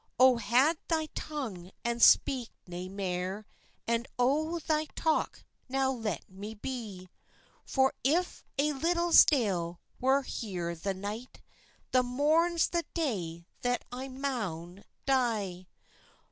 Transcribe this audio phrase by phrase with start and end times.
[0.19, 3.45] "Oh, had thy tongue, and speak nae mair,
[3.87, 7.07] And o thy talk now let me be!
[7.67, 11.43] For if a' Liddesdale were here the night,
[11.91, 15.67] The morn's the day that I maun die.